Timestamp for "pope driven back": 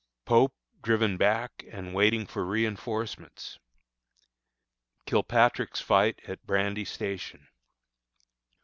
0.25-1.63